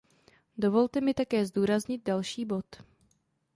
Dovolte 0.57 1.01
mi 1.01 1.13
také 1.13 1.45
zdůraznit 1.45 2.03
další 2.05 2.45
bod. 2.45 2.65